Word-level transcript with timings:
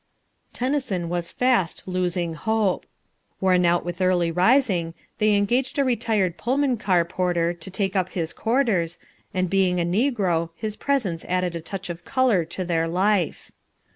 Tennyson 0.51 1.09
was 1.09 1.31
fast 1.31 1.83
losing 1.87 2.33
hope. 2.33 2.87
Worn 3.39 3.65
out 3.65 3.85
with 3.85 4.01
early 4.01 4.31
rising, 4.31 4.95
they 5.19 5.35
engaged 5.35 5.77
a 5.77 5.83
retired 5.83 6.39
Pullman 6.39 6.77
car 6.77 7.05
porter 7.05 7.53
to 7.53 7.69
take 7.69 7.95
up 7.95 8.09
his 8.09 8.33
quarters, 8.33 8.97
and 9.31 9.47
being 9.47 9.79
a 9.79 9.85
negro 9.85 10.49
his 10.55 10.75
presence 10.75 11.23
added 11.25 11.55
a 11.55 11.61
touch 11.61 11.87
of 11.91 12.03
colour 12.03 12.45
to 12.45 12.65
their 12.65 12.87
life. 12.87 13.51